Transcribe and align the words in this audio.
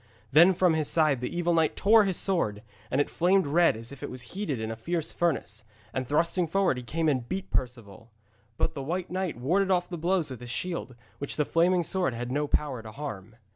Then 0.31 0.55
from 0.55 0.73
his 0.73 0.87
side 0.87 1.21
the 1.21 1.29
evil 1.37 1.53
knight 1.53 1.75
tore 1.75 2.05
his 2.05 2.17
sword, 2.17 2.63
and 2.89 2.99
it 2.99 3.07
flamed 3.07 3.45
red 3.45 3.77
as 3.77 3.91
if 3.91 4.01
it 4.01 4.09
was 4.09 4.23
heated 4.33 4.59
in 4.59 4.71
a 4.71 4.75
fierce 4.75 5.11
furnace, 5.11 5.63
and 5.93 6.07
thrusting 6.07 6.47
forward 6.47 6.77
he 6.77 6.81
came 6.81 7.07
and 7.07 7.29
beat 7.29 7.45
at 7.45 7.51
Perceval. 7.51 8.11
But 8.57 8.73
the 8.73 8.81
White 8.81 9.11
Knight 9.11 9.37
warded 9.37 9.69
off 9.69 9.87
the 9.89 9.99
blows 9.99 10.31
with 10.31 10.39
his 10.41 10.49
shield, 10.49 10.95
which 11.19 11.35
the 11.35 11.45
flaming 11.45 11.83
sword 11.83 12.15
had 12.15 12.31
no 12.31 12.47
power 12.47 12.81
to 12.81 12.91
harm. 12.91 13.35